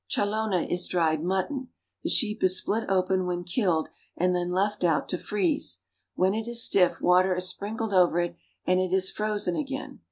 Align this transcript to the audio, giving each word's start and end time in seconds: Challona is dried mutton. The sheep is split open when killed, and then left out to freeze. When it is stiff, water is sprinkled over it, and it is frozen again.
Challona 0.09 0.65
is 0.67 0.87
dried 0.87 1.23
mutton. 1.23 1.67
The 2.01 2.09
sheep 2.09 2.43
is 2.43 2.57
split 2.57 2.85
open 2.89 3.27
when 3.27 3.43
killed, 3.43 3.89
and 4.17 4.35
then 4.35 4.49
left 4.49 4.83
out 4.83 5.07
to 5.09 5.17
freeze. 5.19 5.81
When 6.15 6.33
it 6.33 6.47
is 6.47 6.63
stiff, 6.65 7.01
water 7.01 7.35
is 7.35 7.47
sprinkled 7.49 7.93
over 7.93 8.19
it, 8.19 8.35
and 8.65 8.79
it 8.79 8.91
is 8.91 9.11
frozen 9.11 9.55
again. 9.55 9.99